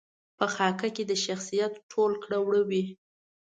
[0.37, 2.83] په خاکه کې د شخصیت ټول کړه وړه وي.